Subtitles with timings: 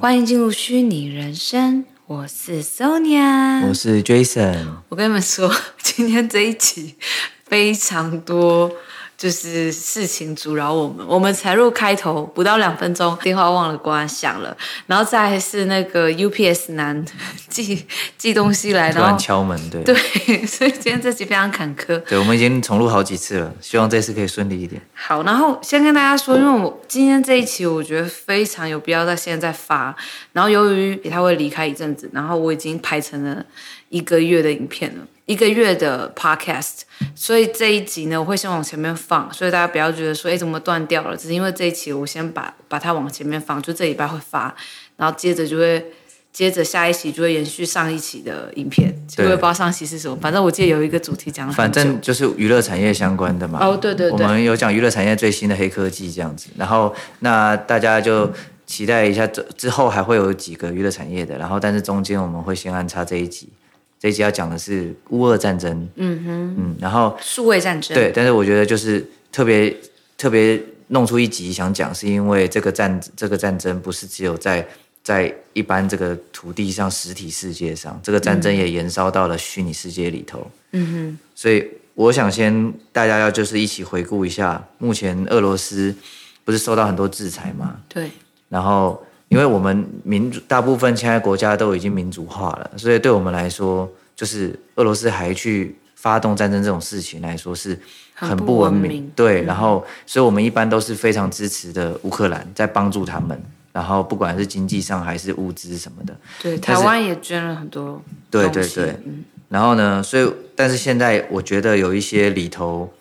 [0.00, 4.64] 欢迎进入虚拟人生，我是 Sonia，我是 Jason。
[4.88, 5.52] 我跟你们说，
[5.82, 6.94] 今天这一集
[7.44, 8.70] 非常多。
[9.18, 14.56] 就是事情阻扰我们，我们才入开头不到两分钟，电话忘了关响了，
[14.86, 17.04] 然后再是那个 UPS 男
[17.48, 17.84] 寄
[18.16, 19.96] 寄东西来，然后敲门，对对，
[20.46, 21.98] 所以今天这集非常坎坷。
[22.02, 24.80] 对，我们已经重录好几次了，希望这次可以顺利一点。
[24.94, 29.92] 好，然后先跟大家说，因为我今天这一期我觉得非常有必要在现在发，
[30.32, 33.44] 然后由于他会离开一阵子，然后我已经排成了
[33.88, 35.06] 一个月的影片了。
[35.26, 36.80] 一个月的 podcast，
[37.14, 41.14] 所以这一集呢，我会先往前面放，所以大家不要觉得说，哎，怎么断掉了？
[41.14, 44.56] 只是因为这一期我先把把它往前面放，就这礼拜会发，
[44.96, 45.84] 然后接着就会
[46.32, 53.58] 接着下一期就会延续上一期的影片，就会不知道上期是什么，反正我记得有一个主题讲，反正就是娱乐产业相关的嘛。
[53.60, 58.32] 哦，对对对，我们有讲娱乐产业最新的黑科技这样子，然后那大家就
[58.64, 63.50] 期待一下，之之后还会有几个娱乐产业的，然后但是中间我们会先安插这一集。
[64.00, 69.76] 这一集要讲的是乌俄战争，嗯哼，嗯，然后数位战争，对，但是我觉得就是特别
[70.16, 74.64] 特别弄出一集想讲，是因为这个战这个战争不是只有在
[75.02, 85.92] 在一般这个土地上实体世界上，这个战争也延烧到了虚拟世界里头，嗯哼，所以我想先大家要就是一起回顾一下，目前俄罗斯
[86.44, 87.80] 不是受到很多制裁吗？
[87.88, 88.10] 对，
[88.48, 89.02] 然后。
[89.28, 97.78] 因为我们民主大部分现在国家都已经民主化了，所以对我们来说，就是俄罗斯还去发动战争这种事情来说是
[98.14, 98.82] 很不文明。
[98.82, 103.38] 文明对，然后，所以我们一般都是非常支持的乌克兰，在帮助他们，
[103.72, 106.16] 然后不管是经济上还是物资什么的。
[106.42, 108.02] 对，台湾也捐了很多。
[108.30, 109.24] 对对对，嗯。
[109.48, 112.92] 然后呢，所以但是现在我觉得有一些里头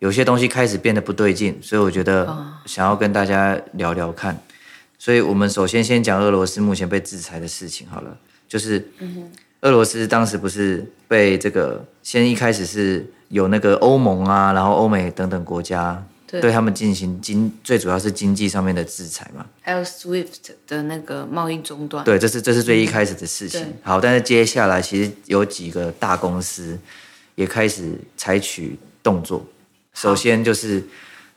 [0.00, 2.36] 有些东西开始变得不对劲，所以我觉得
[2.66, 4.36] 想要跟大家聊聊看。
[5.02, 8.88] 所以我们首先先讲俄罗斯目前被制裁的事情好了，就是，
[9.62, 16.52] 俄罗斯当时不是被这个先一开始是有那个欧盟啊，然后欧美等等国家对。
[16.52, 23.74] 他们进行经最主要是经济上面的制裁嘛，还有 SWIFT 的那个贸易中断，对，这是这是最一开始的事情。
[23.82, 26.78] 好，但是接下来其实有几个大公司
[27.34, 29.44] 也开始采取动作，
[29.94, 30.80] 首先就是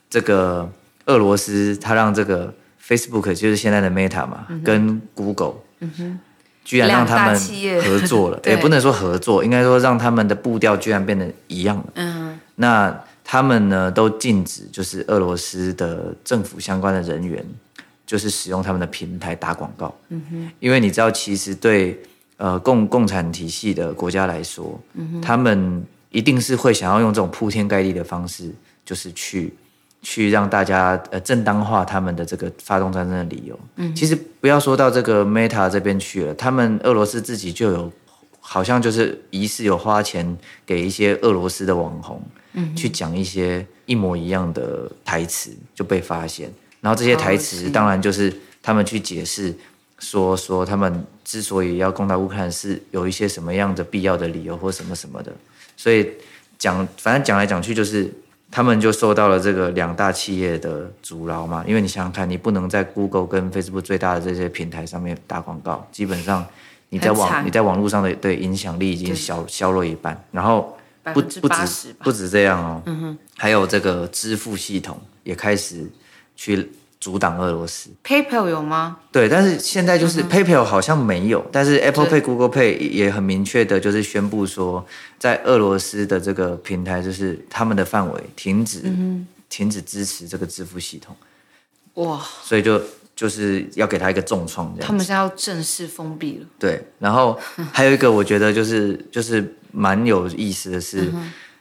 [0.08, 0.72] 这个
[1.08, 2.53] 俄罗斯，它让这个。
[2.88, 6.19] Facebook 就是现在的 Meta 嘛，嗯、跟 Google，嗯哼，
[6.63, 7.40] 居然让他们
[7.81, 11.85] 合作了， 也不能说合作，应该说让他们的步调居然变得一样了。
[11.96, 17.44] 嗯，那他们呢都禁止，就是俄罗斯的政府相关的人员，
[18.06, 19.91] 就是使用他们的平台打广告。
[20.09, 22.00] 嗯哼，因为你知道，其实对
[22.38, 28.53] 呃共共产体系的国家来说，嗯，他们一定是会想要用这种铺天盖地的方式，
[28.85, 29.52] 就是去。
[30.08, 33.60] 去让大家呃正当化他们的这个发动战争的理由。
[33.78, 37.92] 嗯，其实不要说到这个 Meta 这边去了，他们俄罗斯自己就有，
[38.40, 42.22] 好像就是疑似有花钱给一些俄罗斯的网红，
[42.54, 49.52] 嗯，去讲一些一模一样的台词就被发现，然后这些台词当然就是他们去解释
[49.98, 55.34] 说说他们之所以要攻打乌克兰是有一些什么样的必要的理由或什么什么的，
[55.76, 56.08] 所以
[56.60, 58.14] 讲反正讲来讲去就是。
[58.56, 66.48] 他们就受到了这个两大企业的阻挠嘛，因为你想想看，你不能在 Google 跟 Facebook 最大的这些平台上面打广告，基本上
[66.88, 69.50] 你在网你在网络上的对影响力已经消对。
[69.50, 70.78] 削弱一半，然后
[71.14, 73.18] 不不止不止这样哦，嗯、哼。
[73.36, 75.92] 还有这个支付系统也开始
[76.38, 76.72] 去。
[77.06, 78.98] 阻挡俄罗斯，PayPal 有吗？
[79.12, 84.84] 对，但是现在就是 PayPal 好像没有，但是 Apple Pay、Google Pay 也很明确的，就是宣布说，
[85.20, 88.82] 在俄罗斯的这个平台，就是他们的范围停止，
[89.50, 91.16] 停止支持这个支付系统。
[91.94, 92.20] 哇！
[92.42, 92.82] 所以就
[93.16, 94.88] 就是要给他一个重创，这样。
[94.88, 96.48] 他们现在要正式封闭了。
[96.58, 97.40] 对，然后
[97.72, 101.14] 还有一个，我觉得就是就是蛮有意思的是，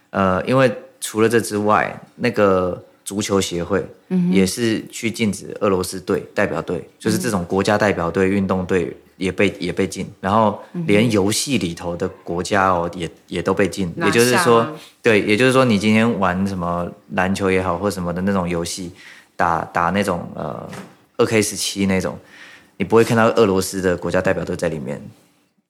[0.09, 2.83] 呃，因为除了这之外，那个。
[3.05, 3.87] 足球协会
[4.31, 13.93] 也是去禁止俄罗斯队代表队，就是这种国家代表队、运动队也被也被禁，然后连游戏里头的国家哦也也都被禁。
[13.97, 14.67] 也就是说，
[15.03, 18.91] 对，也就是说，你今天玩什么篮球也好，或什么的那种游戏，
[19.37, 20.69] 打打那种呃
[21.19, 22.19] 二 K 十七那种，
[22.79, 25.01] 你不会看到俄罗斯的国家代表队在里面，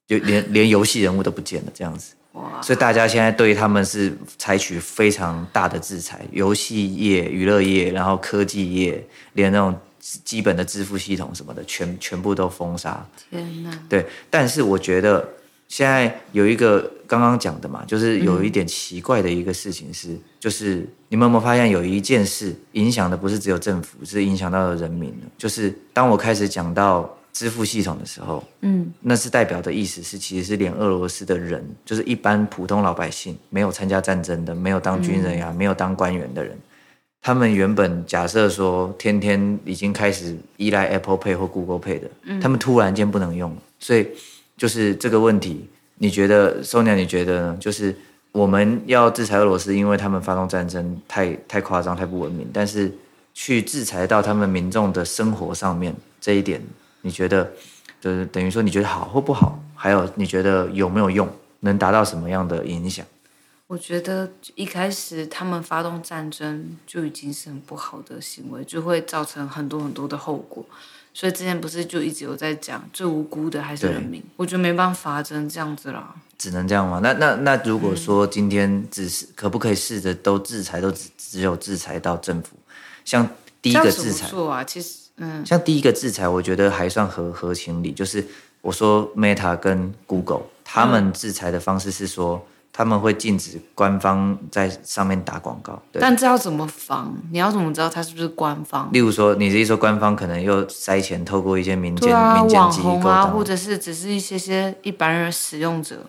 [0.07, 2.15] 就连连游戏人物都不见了这样子。
[2.35, 9.05] 哇所以大家现在对他们是采取非常大的制裁，游戏业、娱乐业，然后科技业，
[9.35, 13.07] 连那种基本的支付系统什么的，全全部都封杀。
[13.31, 13.71] 天哪！
[13.89, 15.27] 对，但是我觉得
[15.69, 25.27] 现在有一个刚刚讲的嘛，就是有一点奇怪的一个事情是，嗯、就是你们有没有发现有一件事影响的不是只有政府，是影响到了人民的。
[25.39, 36.57] 就是当我开始讲到支付系统的时候，嗯，那是代表的意思是，其实是连俄罗斯的人，就是一般普通老百姓，没有参加战争的，没有当军人呀、啊，嗯、没有当官员的人，
[37.21, 44.09] 他们原本假设说天天已经开始依赖 Apple Pay 或 Google Pay 的，嗯、他们突然间不能用，所以
[44.57, 47.57] 就是这个问题，你觉得 Sonia 你觉得呢？
[47.61, 47.95] 就是
[48.33, 52.91] 我们要制裁俄罗斯，因为他们发动战争太太夸张、太不文明，但是。
[53.37, 56.63] 去制裁到他们民众的生活上面这一点，
[57.05, 57.53] 你觉得
[58.01, 59.63] 就是等于说你觉得好或不好？
[59.77, 61.29] 还有你觉得有没有用？
[61.61, 63.07] 能达到什么样的影响？
[63.67, 70.65] 我觉得一开始他们发动战争就已经是很不好的行为，就会造成很多很多的后果。
[71.15, 74.23] 所以之前不是就一直有在讲，最无辜的还是人民。
[74.37, 76.15] 我觉得没办法，只能这样子啦。
[76.37, 77.01] 只能这样吗？
[77.03, 82.57] 那那那如果说今天只是、嗯、可不可以试着都制裁，都只只有制裁到政府？
[83.05, 83.29] 像
[83.63, 87.93] 第一个制裁啊，其实嗯，像第一个制裁，我觉得还算合合情理。
[87.93, 88.27] 就是
[88.61, 95.81] 我说 Meta 跟 Google，他们制裁的方式是说，他们会禁止官方在上面打广告。
[95.93, 97.17] 对，但这要怎么防？
[97.31, 98.89] 你要怎么知道他是不是官方？
[98.93, 106.05] 例如说，你是一说官方可能又塞钱，透过一些民间、啊、民间机构啊，或者是只是一些些一般人使用者。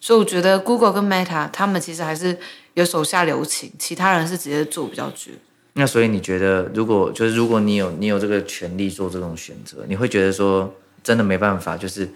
[0.00, 2.38] 所以我觉得 Google 跟 Meta 他们其实还是
[2.74, 5.32] 有手下留情，其他人是直接做比较绝。
[5.74, 10.72] 那所以你觉得，如果就是如果你有你有这个权利做这种选择，你会觉得说
[11.02, 12.08] 真的没办法，就是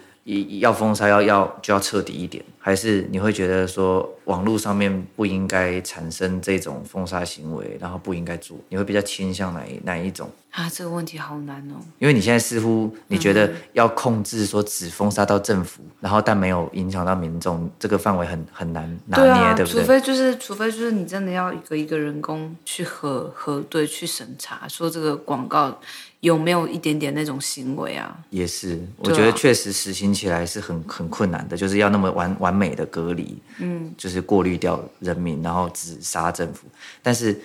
[0.61, 10.31] 要封杀要要就要彻底一点，还是你会觉得说网络上面不应该产生这种封杀行为，然后不应该做，你会比较倾向哪一哪一种？
[10.51, 11.81] 啊，这个问题好难哦。
[11.99, 19.81] 因为你现在似乎你觉得要控制说只封杀到政府，嗯、然后但没有影响到民众，这个范围很很难拿捏，对，啊、对不对？
[19.81, 25.81] 除非就是除非就是你真的要一个一个人工去核核对去审查，说这个广告。
[26.21, 28.19] 有没有一点点那种行为啊？
[28.31, 36.67] 也是，我觉得确实实行起来是很很困难的，就是要那么完完美的隔离，嗯，就是过滤掉人民，然后只杀政府。
[37.03, 37.41] 但是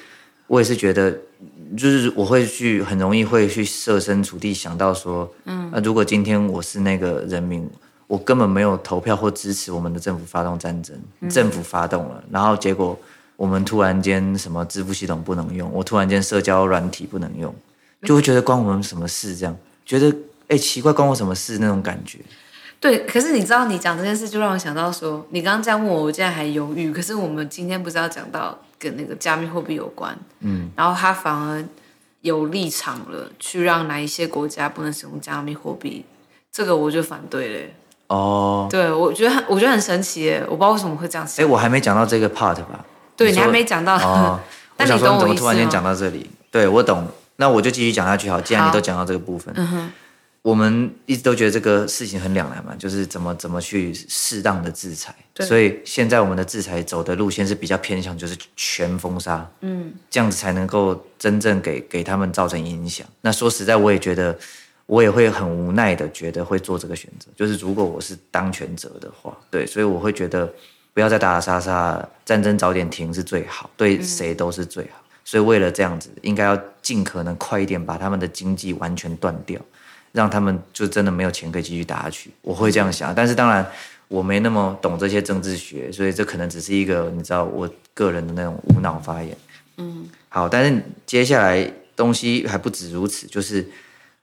[0.48, 1.16] 我也是觉得，
[1.78, 7.70] 就是我会去很容易会去设身处地想到说，嗯，那如果今天我是那个人民，
[8.08, 13.00] 我根本没有投票或支持我们的政府发动战争，嗯、政府发动了，然后结果
[13.36, 17.54] 我们突然间什么支付系统不能用，我突然间社交软体不能用。
[18.04, 19.34] 就会觉得关我们什么事？
[19.34, 20.10] 这样觉得
[20.50, 22.20] 哎、欸，奇怪，关我什么事那种感觉。
[22.84, 26.92] 对，可是你知道，你讲这件事就让我想到说，你刚刚这样问我，我竟然还犹豫。
[26.92, 31.64] 可是我们今天不是要讲到跟那个加密货币有关，嗯，然后他反而
[32.20, 36.04] 有立场了，去让哪一些国家不能使用加密货币，
[36.52, 37.76] 这个我就反对嘞。
[38.08, 41.46] 哦，对，我觉得很，我觉得很神奇耶，我不知道为什么会这样想。
[41.46, 42.84] 哎，我还没讲到这个 part 吧？
[43.16, 43.96] 对，你，你还没讲到。
[44.06, 44.38] 哦，
[44.76, 46.30] 但你我想说，你怎么突然间讲到这里？
[46.52, 47.08] 对，我懂。
[47.38, 49.92] 那我就继续讲下去好，既然你都讲到这个部分，嗯、
[50.44, 55.16] 我们一直都觉得这个事情很两难嘛，就是怎么怎么去适当的制裁。
[55.40, 63.08] 所以现在我们的制裁走的路线是比较偏向就是全封杀，嗯，这样子才能够真正给给他们造成影响。
[63.22, 64.38] 那说实在，我也觉得
[64.86, 70.54] 我也会很无奈的觉得会做这个选择，就是如果我是当权者的话，对，所以我会觉得
[70.94, 74.90] 不要再打打杀杀，战争早点停是最好，对谁都是最好。
[74.98, 79.58] 嗯所以为了这样子，应该要尽可能快一点把他们的经济完全断掉，
[80.14, 82.32] 让他们就真的没有钱可以继续打下去。
[82.42, 83.70] 我会这样想，但是当然
[84.08, 89.36] 我没那么懂这些政治学，所以这可能只是一个你知道我个人的那种无脑发言。
[89.78, 93.68] 嗯，好，但是接下来东西还不止如此，就是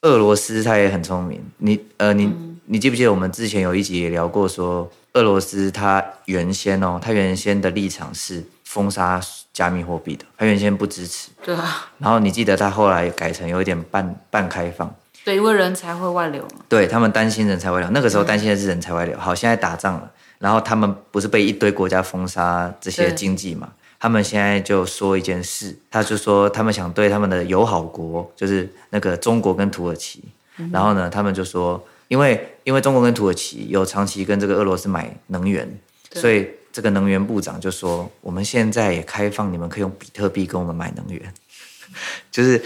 [0.03, 1.43] 俄罗斯他也很聪明。
[1.59, 2.33] 你呃，你
[2.67, 9.21] 你记不记得我们之前有一集也聊过说，俄罗斯他原先哦，他原先的立场是封杀
[9.53, 11.31] 加密货币的，他原先不支持。
[11.43, 11.91] 对啊。
[11.99, 14.95] 然后你记得他后来改成有一点半半开放。
[15.31, 16.65] 对，因为人才会外流嘛。
[16.69, 19.17] 对，他们担心人才外流，那个时候担心的是人才外流。
[19.17, 20.11] 好，现在打仗了，
[20.41, 23.69] 然后他们不是被一堆国家封杀这些经济嘛？
[24.01, 30.25] 他们现在就说一件事，他就说他们想对他们的友好国，就是那个中国跟土耳其，
[30.57, 35.79] 嗯、然后呢，他们就说，因为因为中国跟土耳其有长期跟这个俄罗斯买能源，
[36.15, 36.49] 所以。
[36.73, 41.35] 这个能源部长就说：“我们现在也开放，你们可以用比特币跟我们买能源。
[42.31, 42.63] 就是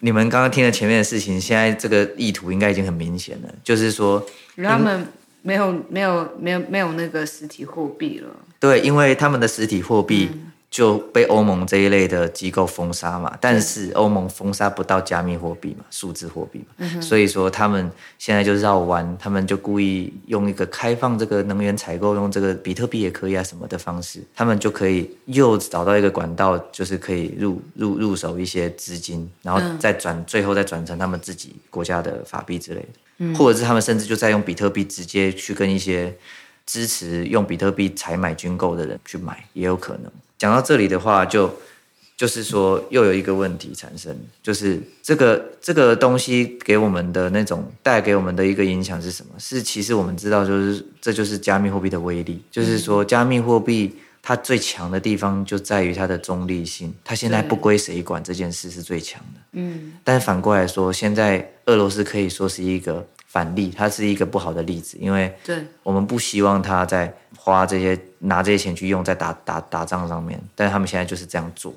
[0.00, 3.48] 你们刚刚听了前面的事情，现在这个意图应该已经很明显了。
[3.62, 4.24] 就是说，
[4.56, 5.06] 他们
[5.42, 8.28] 没有没有没有没有那个实体货币了。
[8.58, 10.28] 对，因为他们的实体货币。
[10.32, 32.88] 嗯”就被欧盟这一类的机构封杀嘛，但是欧盟封杀不到加密货币嘛，数字货币嘛，所以说他们现在就绕弯，他们就故意用一个开放这个能源采购，用这个比特币也可以啊什么的方式，他们就可以又找到一个管道，就是可以入入入手一些资金，然后再转，嗯、最后再转成他们自己国家的法币之类的。
[33.18, 36.16] 嗯，或者是他们甚至就在用比特币直接去跟一些
[36.64, 40.12] 支持用比特币采买军购的人去买，也有可能。
[40.40, 41.54] 讲到这里的话，就
[42.16, 49.32] 就是说又有一个问题产生，就是这个这个东西给我们的那种带给我们的一个影响是什么？
[49.38, 53.94] 是其实我们知道，就是这就是加密货币的威力，就是说加密货币。
[54.22, 59.40] 它最强的地方就在于它的中立性，它现在不归谁管这件事是最强的。
[59.52, 71.72] 嗯，但是反过来说，现在俄罗斯可以说是一个反例，它是一个不好的例子，因为对我们不希望他在花这些拿这些钱去用在打打打仗上面，但是他们现在就是这样做，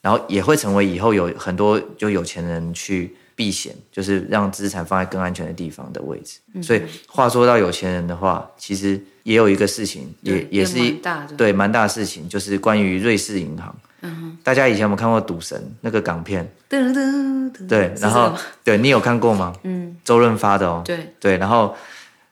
[0.00, 3.14] 然后也会成为以后有很多就有钱人去。
[3.36, 6.38] 避险就是让资产放在更安全的地方的位置。
[6.52, 8.90] 嗯、所以话说到有钱人的话，其实
[9.24, 13.74] 也有一个事情，也也是蛮大，对，蛮大的事情，就是关于瑞士银行。
[13.74, 13.80] 嗯、
[14.42, 16.48] 大家以前有没有看过《赌神》那个港片？
[16.68, 18.32] 噔噔噔对，然后
[18.62, 19.52] 对你有看过吗？
[19.62, 20.82] 嗯，周润发的哦。
[20.84, 21.74] 对对，然后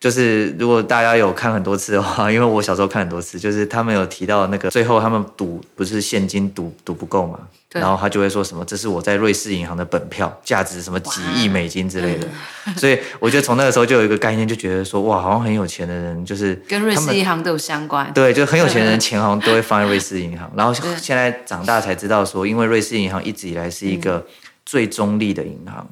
[0.02, 7.38] 就是如果大家有看很多次的话，因为我小时候看很多次， 就是他们有提到那个最后他们赌不是现金赌赌不够嘛？
[7.70, 12.26] 然后他就会说什么：“这是我在瑞士银行的本票，价值什么几亿美金之类的。”
[12.76, 20.50] 所以我觉得从那个时候就有一个概念，就觉得说：“哇，好像很有钱的人就是跟瑞士银行都有相关。”对，就很有钱的人钱好像都会放在瑞士银行。
[20.56, 24.26] 然后现在长大才知道说，因为瑞士银行一直以来是一个
[24.66, 25.88] 最中立的银行，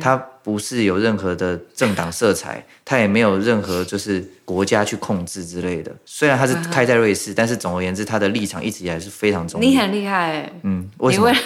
[0.00, 4.24] 它不是有任何的政党色彩，它也没有任何就是。
[4.46, 9.66] 国家去控制之类的，虽然它是开在瑞士，但是总而言之，它的立场一直以来是非常重要。
[9.66, 11.30] 你很厉害，嗯，为什么？
[11.30, 11.40] 你会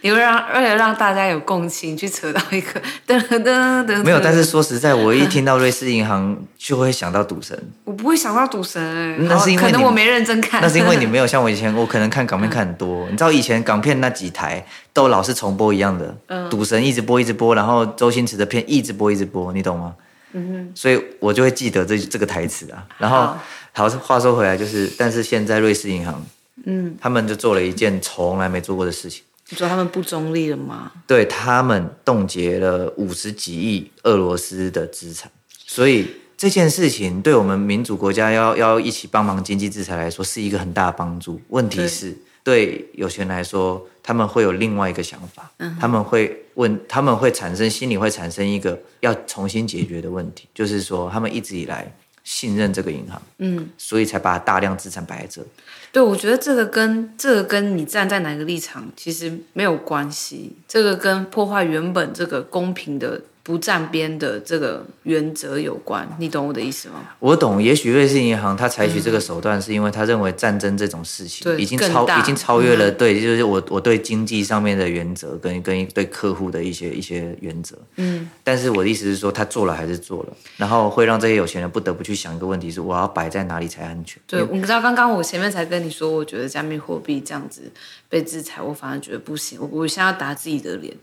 [0.00, 4.02] 你会让为了让大家有共情，去扯到一个噔噔噔。
[4.02, 7.54] 没有，但是说实在，我一听到瑞士银行就会想到赌神。
[7.84, 10.62] 我不会想到赌神，哎，那是因为可能我没认真看。
[10.62, 13.06] 那是因为你没有像我以前，我可能看港片看很多。
[13.10, 14.64] 你知道以前港片那几台
[14.94, 19.94] 都老是重播一样的，赌神一直播一直播，然后周星驰的片一直播一直播，你懂吗？
[20.32, 22.86] 嗯哼，所以我就会记得这这个台词啊。
[22.98, 23.34] 然后，
[23.72, 26.24] 好，话说回来，就是，但是现在瑞士银行，
[26.64, 29.22] 嗯，他们就做了一件从来没做过的事情。
[29.48, 30.92] 你说他们不中立了吗？
[31.06, 35.30] 对，他们冻结了五十几亿俄罗斯的资产。
[35.66, 41.40] 所以这件事情对我们民主国家要要一起帮忙经济制裁来说，是一个很大的帮助。
[41.48, 43.86] 问题是，对，有钱人来说。
[44.00, 55.46] 他们会有另外一个想法，嗯、他们会问，他们会产生心里会产生一个要重新解决的问题，就是说他们一直以来信任这个银行，嗯，所以才把大量资产摆在这。
[55.92, 63.20] 对，我觉得这个跟这个跟你站在哪个立场其实没有关系，这个跟破坏原本这个公平的。
[63.48, 66.96] 不站边的这个原则有关，你懂我的意思吗？
[67.18, 67.62] 我懂。
[67.62, 77.74] 也许瑞士银行他采取这个手段，是因为他认为战争这种事情已经超已经超越了对，就是我我对经济上面的原则跟跟对客户的一些一些原则。
[77.96, 78.28] 嗯。
[78.44, 80.28] 但是我的意思是说，他做了还是做了，
[80.58, 84.20] 然后会让这些有钱人不得不去想一个问题：是我要摆在哪里才安全？
[84.26, 87.62] 对，你知道刚刚我前面才跟你说，我觉得加密货币这样子
[88.10, 89.58] 被制裁，我反而觉得不行。
[89.58, 90.94] 我我现在要打自己的脸。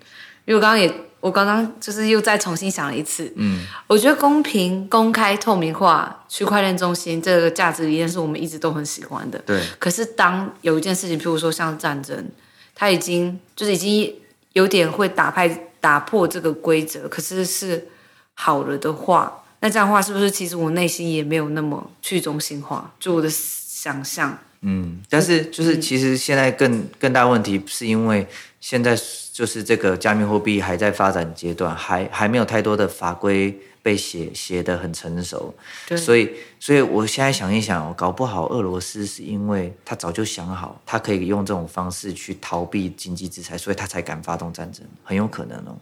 [0.48, 0.88] 因为我刚刚也，
[1.26, 3.34] 我刚刚就是又再重新想了一次。
[3.36, 9.40] 嗯，我觉得公平、公开、透明化、区块链中心这个价值理念是我们一直都很喜欢的。
[9.40, 9.60] 对。
[9.80, 12.30] 可是当有一件事情，譬如说像战争，
[12.76, 14.14] 它已经就是已经
[14.54, 15.48] 有点会打败、
[15.82, 17.88] 打破这个规则，可是是
[18.36, 22.94] 好了的话，那这样的话是不是其实我内心也没有那么去中心化？
[23.00, 24.38] 就我的想象。
[24.66, 28.28] 嗯，但是就是其实现在更更大问题是因为
[28.60, 28.98] 现在。
[29.36, 33.54] 就是这个加密货币还在发展阶段，还还没有太多的法规
[33.86, 35.54] 被写写的很成熟，
[35.88, 45.78] 对，所以所以我现在想一想，搞不好俄罗斯是因为他早就想好，他可以用这种方式去逃避经济制裁，所以他才敢发动战争，很有可能哦。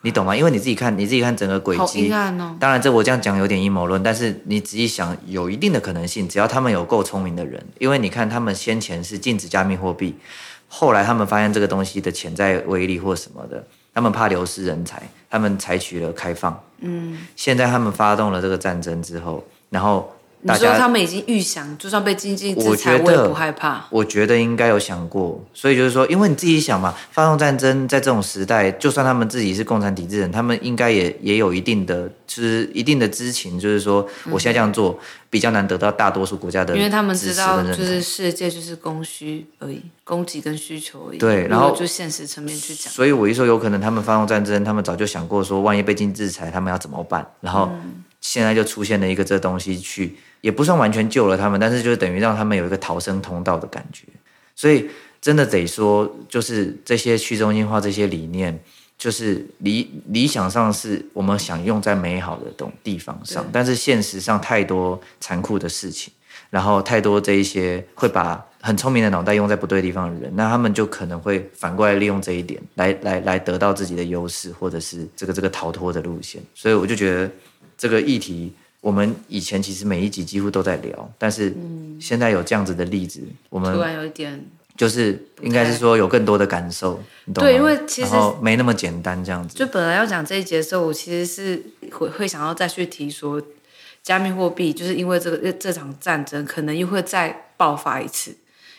[0.00, 0.34] 你懂吗？
[0.34, 10.14] 因为你自己看，你自己看整个轨迹，哦、当然这我这样讲有点阴谋论，但是你仔细想，有一定的可能性，只要他们有够聪明的人，因为你看他们先前是禁止加密货币。
[10.74, 16.62] 后来他们发现这个东西的潜在威力或什么的，他们怕流失人才，他们采取了开放。
[16.80, 20.12] 嗯，现在他们发动了这个战争之后，然后。
[20.44, 23.86] 你说他们已经预想，就算被经济制裁，我也不害怕。
[23.90, 34.98] 我觉得应该有想过，所以就是说，因为你自己想嘛，发动战争在这种时代，就算他们自己是共产体制人，他们应该也也有一定的，就是一定的知情，就是说，我现在这样做
[35.30, 41.18] 比较难得到大多数国家的，因为他们知道，就是世界就是供需而已，供给跟需求而已。
[41.18, 42.92] 对，然后就现实层面去讲。
[42.92, 47.24] 所以我一说有可能他们发动战争，他们早就想过说，万一被经济制裁，他们要怎么办？
[47.40, 47.70] 然后
[48.22, 50.16] 现在就出现了一个这东西去。
[50.40, 54.08] 也不算完全救了他们，但是就等于让他们有一个逃生通道的感觉。
[54.56, 54.88] 所以
[55.20, 58.58] 真的得说，就是这些去中心化这些理念，
[58.98, 66.12] 就是理理想上是我们想用在美好的东地方上，但是现实上太多残酷的事情，
[66.50, 76.42] 然后太多这一些会把很聪明的脑袋用在不对地方的人，那他们就可能会反过来利用这一点来来来得到自己的优势，或者是这个这个逃脱的路线。
[76.52, 77.30] 所以我就觉得
[77.82, 78.52] 这个议题。
[78.80, 81.52] 我们以前其实每一集几乎都在聊，但是
[82.00, 84.44] 现在有这样子的例子，嗯、我们突然有一点
[84.76, 87.48] 就是应该是说有更多的感受，你懂吗？
[87.48, 89.56] 对，因为其实没那么简单这样子。
[89.56, 91.62] 就本来要讲这一节的时候，我其实是
[91.92, 93.40] 会会想要再去提说，
[94.02, 98.34] 加密货币就是因为这个这场战争可能又会再爆发一次，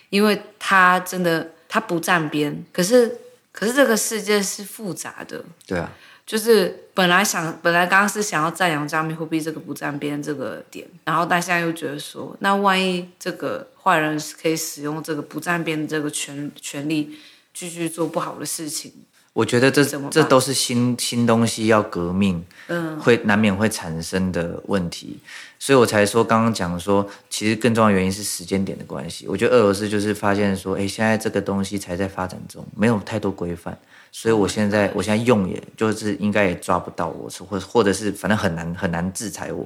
[0.10, 3.20] 因为它真的它不站边，可是
[3.54, 5.90] 可是这个世界是复杂的，对啊。
[6.26, 17.18] 就是本来想，本来刚刚是想要赞扬加密货币这个不沾边这个点，然后但现在又觉得说，那万一这个坏人可以使用这个不沾边的这个权权利，
[17.54, 18.92] 继续做不好的事情，
[19.34, 25.20] 我觉得这这都是新新东西要革命，嗯，会难免会产生的问题，
[25.64, 29.26] 所以我才说刚刚讲说，其实更重要的原因是时间点的关系。
[29.30, 33.80] 我觉得俄罗斯就是发现说，哎，现在这个东西才在发展中，没有太多规范。
[34.12, 39.66] 所以我现在，我现在用也就是应该也抓不到我，或或者是反正很难很难制裁我。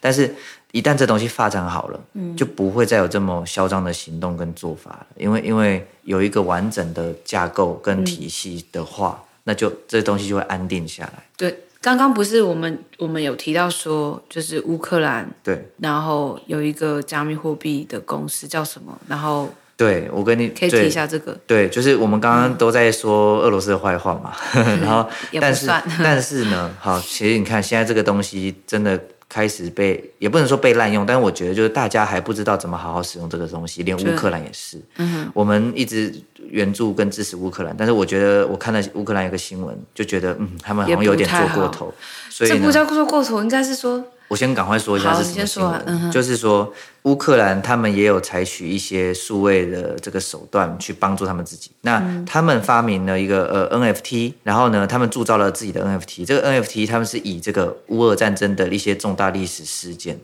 [0.00, 0.34] 但是，
[0.72, 5.06] 一旦这东西发展好了，嗯，就不会再有这么嚣张的行动跟做法了。
[5.18, 11.22] 因为因为有一个完整的架构跟体系的话，嗯，那就这东西就会安定下来。
[11.36, 19.52] 对，刚刚不是我们我们有提到说，就是乌克兰对，然后有一个加密货币的公司叫什么，然后。
[19.76, 21.36] 对，我跟你可以提一下这个。
[21.48, 25.04] 对，就是我们刚刚都在说俄罗斯的坏话嘛，嗯、 然后
[25.40, 25.66] 但是
[25.98, 28.96] 但是呢，好，其实你看现在这个东西真的
[29.28, 34.80] 开始被，也不能说被滥用，但是我觉得就是大家还不知道怎么好好使用这个东西，连乌克兰也是。
[34.96, 36.14] 嗯，我们一直
[36.48, 41.92] 援助跟支持乌克兰，但是我觉得我看了乌克兰有个新闻，就觉得嗯，他们好像有点做过头。
[42.30, 44.04] 所以，这不叫做过头，应该是说。
[44.34, 51.70] 我先赶快说一下是什么新闻，嗯、就是说乌克兰他们也有采取一些数位的这个手段去帮助他们自己。
[51.82, 56.26] 那他们发明了一个呃 NFT，然后呢，他们铸造了自己的 NFT。
[56.26, 60.18] 这个 NFT 他们是以这个乌俄战争的一些重大历史事件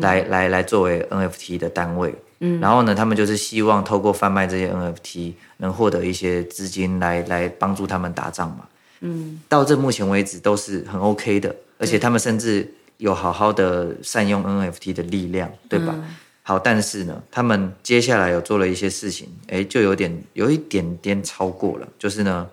[0.00, 2.14] 来、嗯、来来作为 NFT 的单位。
[2.38, 8.60] 嗯，然后呢，他们就是希望透过贩卖这些 NFT 能获得一些资金来来帮助他们打仗嘛。
[9.00, 12.72] 嗯，到这目前为止都是很 OK 的，而且他们甚至。
[13.00, 15.92] 有好好的善用 NFT 的力量，对吧？
[15.96, 21.88] 嗯、好，但是呢，他们接下来有做了一些事情，哎，就有点有一点点超过了。
[21.98, 22.48] 就是呢，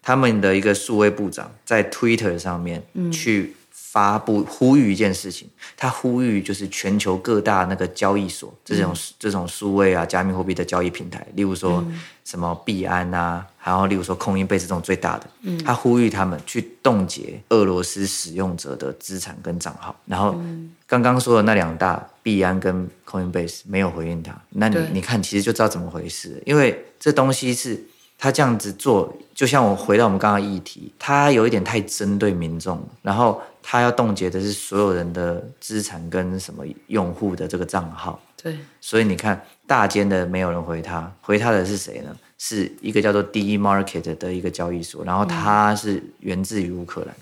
[0.00, 3.54] 他们的一个数位部长在 Twitter 上面去
[3.92, 11.84] 发布呼吁一件事情，他呼吁就是全球各大那个交易所这种、嗯、这种数位啊加密货币的交易平台，例如说
[12.24, 13.46] 什么币安啊。
[13.64, 19.94] 然后，例如说，Coinbase 这种最大的，嗯，他呼吁他们去冻结俄罗斯使用者的资产跟账号。
[20.04, 20.34] 然后，
[20.84, 24.36] 刚刚说的那两大币安跟 Coinbase 没有回应他。
[24.48, 26.42] 那你你看，其实就知道怎么回事。
[26.44, 27.80] 因为这东西是
[28.22, 32.80] 他这样子做，就像我回到我们刚刚议题，他有一点太针对民众。
[33.02, 38.22] 然后他要冻结的是所有人的资产跟什么用户的这个账号。
[38.40, 42.16] 对，所以你看，大间的没有人回他，回他的是谁呢？
[42.38, 47.12] 是一个叫做 DeMarket 的一个交易所，然后它是源自于乌克兰。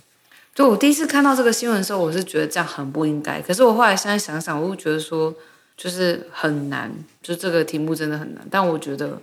[0.55, 3.41] 就我第一次看到这个新闻的时候，我是觉得这样很不应该。
[3.41, 5.35] 可是我后来现在想想，我又觉得说，
[5.79, 8.47] 就是很难，就这个题目真的很难。
[8.51, 9.19] 但我觉得，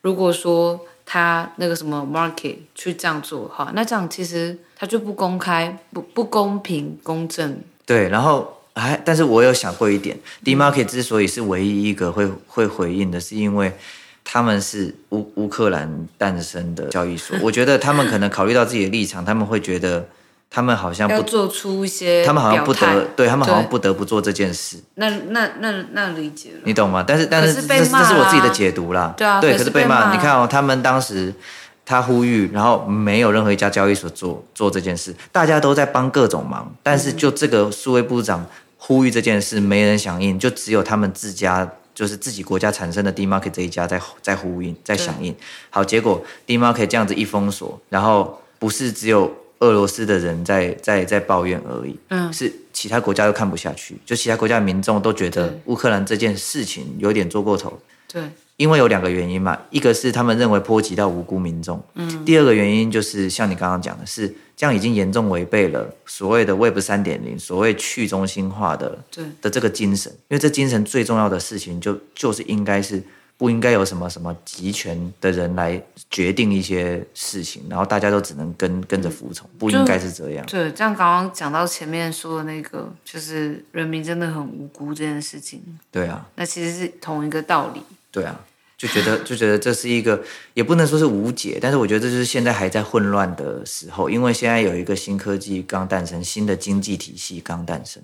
[0.00, 0.80] 如果说
[1.12, 7.60] 他那个什么 market 去这样做哈，那这样其实他就不公开、不不公平、公正。
[7.84, 13.72] 对，然后还，但是我有想过一点，D market 之所以是唯一一个会会回应的，是因为。
[14.22, 20.06] 他们是乌乌克兰诞生的交易所，我觉得他们可能考虑到自己的立场，他们会觉得
[20.50, 24.76] 他们好像不要做出一些，他们好像不得，对他们好像不得不做这件事。
[24.96, 27.04] 那那那那理解了，你懂吗？
[27.06, 29.14] 但是但是，是这是这是我自己的解读啦。
[29.16, 30.12] 对啊，对，可是被骂。
[30.12, 31.32] 你看哦，他们当时
[31.86, 38.44] 他呼吁，然后没有任何一家交易所做做这件事，大家都在帮各种忙，但是就这个数位部长
[38.76, 41.70] 呼吁这件事，没人响应，就只有他们自家。
[41.92, 45.34] 就是自己国家产生的 DeMarket 这一家在在呼应，在响应。
[45.68, 49.30] 好，结果 DeMarket 这样子一封锁，然后不是只有
[49.60, 57.78] 俄罗斯的人在在在抱怨而已，嗯，是其他国家都看不下去，就其他国家的民众都觉得乌克兰这件事情有点做过头。
[58.06, 58.22] 对。
[58.56, 69.24] 因为有两个原因嘛，一个是他们认为波及到无辜民众，嗯，第二个原因就是像你刚刚讲的是，这样已经严重违背了所谓的 Web 三点零，所谓去中心化的对。
[69.40, 73.02] 的这个精神，因为这精神最重要的事情就就是应该是
[73.40, 80.44] 不应该有什么什么集权的人来决定一些事情，然后大家都只能跟跟着服从，不应该是这样。
[80.44, 85.62] 对，这样刚刚讲到前面说的那个，就是人民真的很无辜这件事情。
[85.90, 87.80] 对啊，那其实是同一个道理。
[88.10, 88.38] 对啊，
[88.76, 90.22] 就觉得就觉得这是一个，
[90.52, 98.02] 也不能说是无解，但是我觉得这就是现在还在混乱的时候，因为现在有一个新科技刚诞生，新的经济体系刚诞生，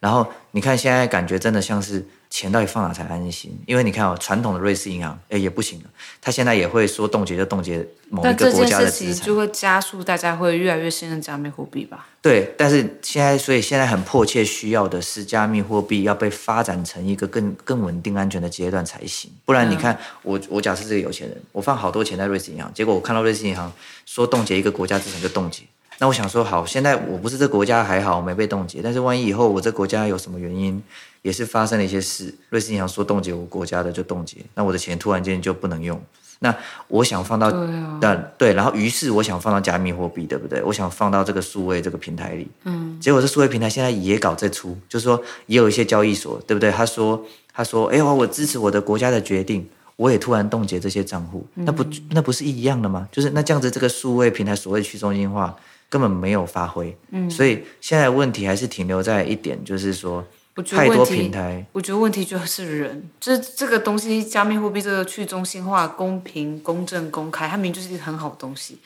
[0.00, 2.04] 然后你看现在感觉真的像是。
[2.30, 3.56] 钱到底放哪才安心？
[3.64, 5.84] 因为你看哦，传统的瑞士银行，哎，也不行了。
[6.20, 12.08] 它现在也会说冻结就冻结某一个国家的资产，就会加速大家会越来越信任加密货币吧？
[12.20, 19.30] 对，但是现在，所以现在很迫切需要的是加密货币要被发展成一个更更稳定、安全的阶段才行。
[19.44, 23.72] 不然，你看、嗯、我，我假设是个有钱人，我放好多钱在瑞士银行，结果我看到瑞士银行
[24.06, 25.62] 说冻结一个国家资产就冻结。
[25.98, 28.80] 那我想说，好，现在我不是这国家还好，我没被冻结。
[28.82, 30.82] 但是万一以后我这国家有什么原因，
[31.22, 36.00] 也是发生了一些事，瑞士银行说冻结我国家的就冻结，那我的钱突然间就不能用。
[36.40, 36.54] 那
[36.88, 40.62] 我想放到，对、啊、对，然后于是我想放到加密货币，对不对？
[40.64, 42.46] 我想放到这个数位这个平台里。
[42.64, 42.98] 嗯。
[43.00, 46.70] 结果这数位平台现在也搞这出，就是说也有一些交易所，对不对？
[46.70, 53.08] 他说他说，哎，我支持我的国家的决定，我也突然冻结这些账户，那不那不是一样的吗？
[53.10, 55.54] 就是那这样子，这个数位平台所谓去中心化。
[55.94, 60.26] 根本没有发挥，嗯，所以现在问题还是停留在一点，就是说，
[60.68, 61.64] 太多平台。
[61.70, 68.78] 我觉得问题就是人，就是这个东西，加密货币这个去中心化、公平、公正、公开，它明明就是一个很好的东西，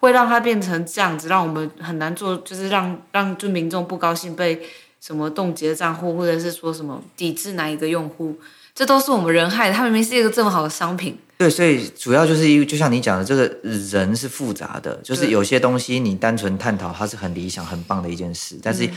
[0.00, 4.60] 会让它变成这样子，让我们很难做，就是让让就民众不高兴被
[5.00, 8.36] 什么冻结账户，或者是说什么抵制哪一个用户，
[8.78, 9.74] 这都是我们人害的。
[9.74, 11.18] 它明明是一个这么好的商品。
[11.36, 18.88] 对，所以主要就是因为就像你讲的，这个人是复杂的，就是有些东西你单纯探讨它是很理想、很棒的一件事，但是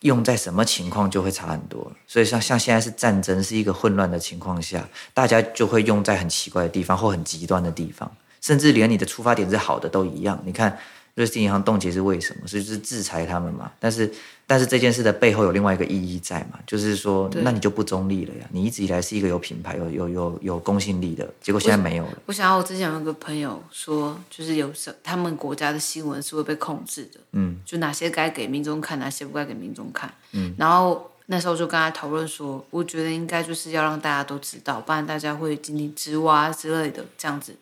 [0.00, 1.92] 用在什么情况就会差很多。
[2.06, 8.10] 所以像像现在是战争，是一个混乱的情况下，大家就会用在很奇怪的地方或很极端的地方，
[8.40, 10.40] 甚至连你的出发点是好的都一样。
[10.46, 10.78] 你看。
[11.18, 12.46] 瑞士银行冻结是为什么？
[12.46, 13.72] 所以就是制裁他们嘛。
[13.80, 14.08] 但是，
[14.46, 16.60] 但是这件事的背后有另外一个意义在嘛？
[16.64, 18.46] 就是说，那你就不中立了呀。
[18.52, 22.12] 你一直以来是一个有品牌、有有有有公信力的，结果现在没有了。
[22.14, 27.18] 我，我想要，我之前有一个朋友说，就是有什他们国家的新闻是会被控制的。
[27.32, 30.08] 嗯，就哪些该给民众看，哪些不该给民众看。
[30.30, 37.56] 嗯，然后那时候就跟他讨论说，我觉得应该就是要让大家都知道，不然大家会井底之蛙之类的这样子。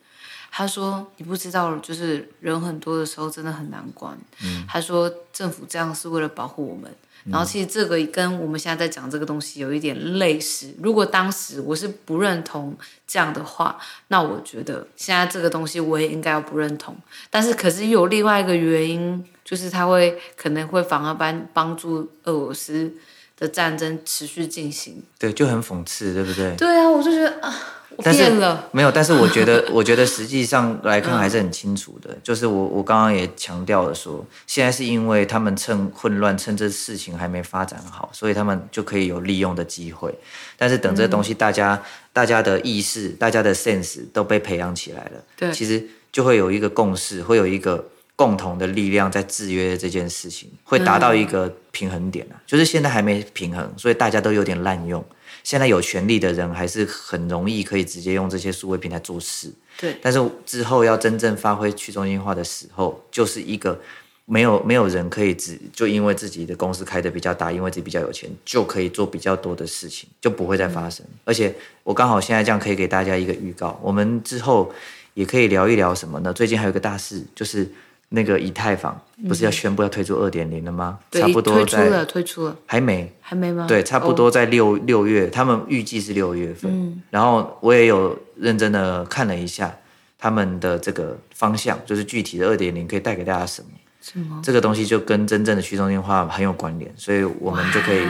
[0.58, 4.16] 他说：“你不知道，就是人很多的时候真的很难管。
[4.42, 6.90] 嗯”他说：“政府这样是为了保护我们。
[7.26, 10.72] 嗯”然后其实这个跟我们现在在讲这个东西有一点类似。
[10.82, 12.74] 如果当时我是不认同
[13.06, 16.96] 这样的话，那我觉得现在这个东西我也应该要不认同。
[17.28, 22.90] 但是可是有另外一个原因，就是他会可能会反而帮帮助俄罗斯
[23.38, 25.02] 的战争持续进行。
[25.18, 26.56] 对，就很讽刺，对不对？
[26.56, 27.54] 对啊，我就觉得啊。
[28.04, 28.30] 但是
[28.72, 32.16] 没有，但是我觉得， 我觉得实际上来看还是很清楚的。
[32.22, 40.14] 就是我我刚刚也强调了说，现在是因为他们趁混乱，趁这事情还没发展好，所以他们就可以有利用的机会。
[40.58, 41.82] 但是等这东西大家、嗯、
[42.12, 45.82] 大家的意识、大家的 sense 都被培养起来了，对，其实
[46.12, 47.82] 就会有一个共识，会有一个
[48.14, 55.02] 共同的力量在制约这件事情，会达到一个平衡点、啊、就是现在还没平衡，所以大家都有点滥用。
[55.46, 59.96] 现在有权力的人还是很容易可以直接用这些数位平台做事，对。
[60.02, 63.80] 但是之后要真正发挥去中心化的时候，就是一个
[64.24, 71.06] 没有没有人可以只就因为自己的公司开的比较大，因为自己比较有钱，就可以做比较多的事情，就不会再发生。
[71.08, 71.18] 嗯。
[71.26, 71.54] 而且
[71.84, 74.74] 我刚好现在这样可以给大家一个预告，我们之后
[75.14, 76.32] 也可以聊一聊什么呢？
[76.32, 77.70] 最近还有一个大事就是。
[78.08, 80.98] 那个以太坊不是要宣布要推出二点零了吗？
[81.10, 83.66] 对，差不多推出了，推出了，还没，还没吗？
[83.66, 85.06] 对，差不多在六六、oh.
[85.06, 86.70] 月，他们预计是六月份。
[86.70, 89.76] 嗯，然后我也有认真的看了一下
[90.18, 93.68] 他们的这个方向，就是具体的二点零可以带给大家什么？
[94.00, 94.40] 什么？
[94.44, 98.06] 这个东西就跟真正的去中心化很有关联，所以我们就可以，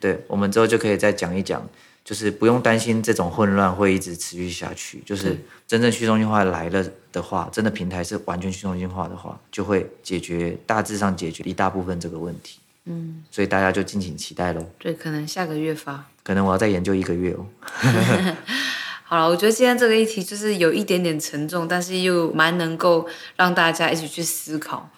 [0.00, 1.62] 对，我们之后就可以再讲一讲。
[2.04, 5.02] 就是不用担心这种混乱会一直持续下去。
[5.06, 5.36] 就是
[5.66, 12.60] 真正去中心化来了的话，真的平台是完全去中心化的话，就会解决大致上解决一大部分这个问题。
[12.84, 14.62] 嗯，所以大家就敬请期待喽。
[14.78, 16.04] 对，可能下个月发。
[16.22, 17.46] 可能我要再研究一个月哦。
[19.04, 24.90] 好了，我觉得今天这个议题就是有一点点沉重，但是又蛮能够让大家一起去思考。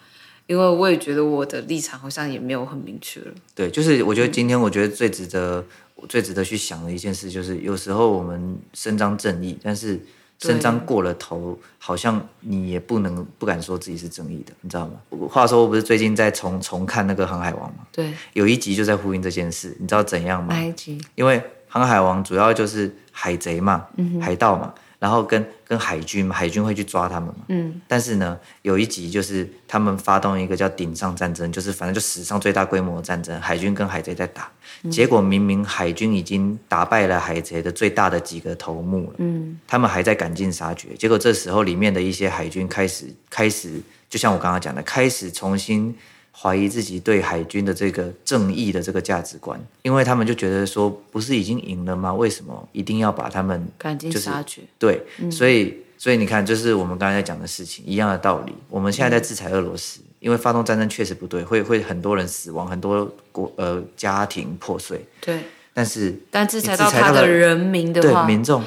[0.47, 3.33] 因为我也觉得我的立场好像也没有很明确了。
[3.53, 5.65] 对，就是我觉得今天我觉得最值得。
[6.07, 9.99] 最值得去想的一件事，就是有时候我们伸张正义，但是
[10.39, 14.93] 伸张过了头，好像你也不能不敢说自己是正义的，你知道吗？
[15.29, 17.87] 话说，我不是最近在重重看那个《航海王》吗？
[17.91, 20.53] 对，有一集就在呼应这件事，你知道怎样吗？
[20.53, 21.01] 哪一集？
[21.15, 27.45] 因为《航航海王主要就是海贼嘛，嗯、海盗嘛，然后跟跟海军嘛，海军会去抓他们嘛。
[27.49, 27.81] 嗯。
[27.87, 34.49] 但是呢，有一集就是他们发动一个叫顶上战争，就是反正就史上最大规模的战争，海军跟海贼在打。
[34.83, 40.89] 嗯、结果明明海军已经打败了海贼的最大的几个头目了，嗯，他们还在赶尽杀绝。
[40.95, 45.95] 结果这时候里面的一些海军开始开始，就像我刚刚讲的，开始重新。
[46.39, 52.13] 怀疑自己对海军的这个正义的这个价值观，因为他们就觉得说，不是已经赢了吗？
[52.13, 54.61] 为什么一定要把他们赶尽杀绝？
[54.77, 58.53] 对，嗯、所以所以你看，就是我们刚才在讲的事情一样的道理。
[58.69, 65.03] 我们现在在制裁俄罗斯，嗯、因为发动战争确实不对，会会很多人死亡，很多国呃家庭破碎。
[65.19, 65.39] 对，
[65.73, 68.63] 但是但制裁到他的人民的话，对民众。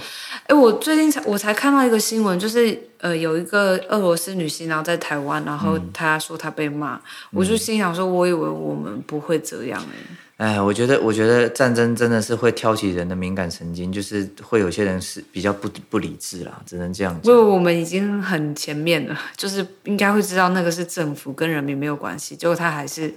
[0.50, 7.00] 哎，我最近才我才看到一个新闻，就是呃，有一个俄罗斯女星，然后在台湾，然后她说她被骂，嗯、
[7.34, 9.80] 我就心想说，我以为我们不会这样
[10.38, 10.48] 哎。
[10.54, 17.32] 哎，我觉得，我觉得战争真的是会挑起人的敏感神经，就是会有些人是比较不不理智啦，只能这样讲。
[17.32, 23.14] 因为我们已经很前面了，就是应该会知道那个是政府跟人民没有关系，结果他还是。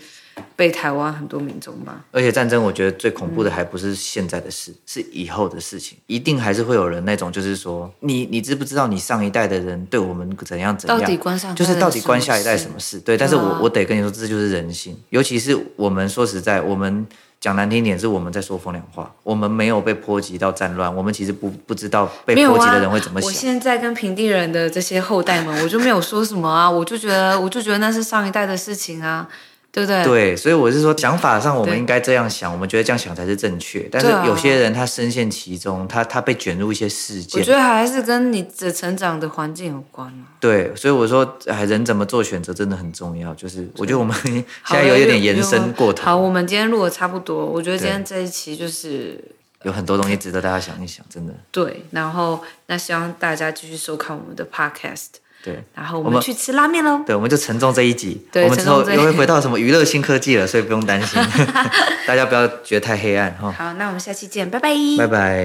[0.55, 10.99] 被台湾很多民众骂，而且战争，我觉得最恐怖的还不是现在的事，嗯、是以后的事情，一定还是会有人那种，就是说，你你知不知道你上一代的人对我们怎样怎样？
[10.99, 12.99] 到底关上就是到底关下一代什么事？
[12.99, 17.05] 对，但是我、啊、我得跟你说，这就是人性，尤其是我们说实在，我们
[17.39, 23.29] 讲难听点，是我们在说风凉话，我们没有被波及到战乱，我们其实不不知道被波及的人会怎么想。
[23.29, 29.27] 啊、我现在跟平地人的这些后代们，我就没有说什么啊，我就觉得我就觉得那是上一代的事情啊。
[29.73, 30.03] 对不对？
[30.03, 33.89] 对，所以我是说，想法上我们应该这样想，我们觉得这样想才是正确。
[33.91, 37.41] 但是有些人他深陷其中，他他被卷入一些事件。
[37.41, 40.13] 我觉得还是跟你的成长的环境有关。
[40.39, 43.33] 对，所以我说，哎，人怎么做选择真的很重要。
[43.33, 46.05] 就是我觉得我们现在有一点延伸过头。
[46.05, 49.19] 好，我们今天录的差不多，我觉得今天这一期就是
[49.63, 51.33] 有很多东西值得大家想一想，真的。
[51.51, 55.22] 对，然后那希望大家继续收看我们的 Podcast。
[55.43, 57.01] 对，然后我们去吃拉面喽。
[57.05, 58.25] 对，我们就沉重这一集。
[58.31, 61.21] 对，我们之后又会回到什么娱乐新科技了，所以不用担心，
[62.07, 63.51] 大家不要觉得太黑暗哈。
[63.51, 64.73] 好，那我们下期见，拜拜。
[64.97, 65.43] 拜拜。